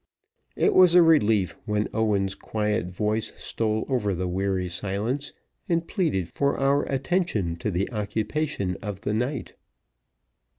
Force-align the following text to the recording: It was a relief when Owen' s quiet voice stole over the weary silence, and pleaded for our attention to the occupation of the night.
It 0.55 0.73
was 0.73 0.95
a 0.95 1.03
relief 1.03 1.55
when 1.65 1.87
Owen' 1.93 2.23
s 2.25 2.33
quiet 2.33 2.87
voice 2.87 3.33
stole 3.37 3.85
over 3.87 4.15
the 4.15 4.27
weary 4.27 4.67
silence, 4.67 5.31
and 5.69 5.87
pleaded 5.87 6.33
for 6.33 6.57
our 6.57 6.85
attention 6.91 7.55
to 7.57 7.69
the 7.69 7.87
occupation 7.91 8.77
of 8.81 9.01
the 9.01 9.13
night. 9.13 9.53